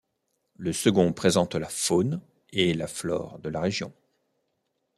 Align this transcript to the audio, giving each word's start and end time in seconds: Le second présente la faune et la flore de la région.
Le 0.57 0.73
second 0.73 1.13
présente 1.13 1.53
la 1.53 1.69
faune 1.69 2.21
et 2.53 2.73
la 2.73 2.87
flore 2.87 3.37
de 3.37 3.49
la 3.49 3.61
région. 3.61 3.93